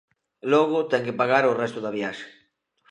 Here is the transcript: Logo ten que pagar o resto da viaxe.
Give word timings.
Logo 0.51 0.79
ten 0.91 1.05
que 1.05 1.17
pagar 1.21 1.43
o 1.45 1.57
resto 1.61 1.79
da 1.81 1.95
viaxe. 1.97 2.27